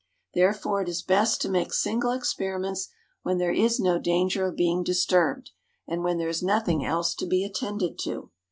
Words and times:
Therefore 0.33 0.81
it 0.81 0.89
is 0.89 1.03
best 1.03 1.41
to 1.43 1.47
make 1.49 1.71
single 1.71 2.09
experiments 2.09 2.89
when 3.21 3.37
there 3.37 3.51
is 3.51 3.79
no 3.79 3.99
danger 3.99 4.47
of 4.47 4.55
being 4.55 4.83
disturbed, 4.83 5.51
and 5.87 6.01
when 6.03 6.17
there 6.17 6.27
is 6.27 6.41
nothing 6.41 6.83
else 6.83 7.13
to 7.13 7.27
be 7.27 7.43
attended 7.45 7.99
to. 8.05 8.31